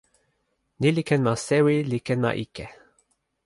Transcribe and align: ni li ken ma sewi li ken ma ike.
ni 0.79 0.89
li 0.95 1.03
ken 1.09 1.21
ma 1.25 1.33
sewi 1.47 1.75
li 1.91 1.99
ken 2.07 2.19
ma 2.23 2.31
ike. 2.45 2.65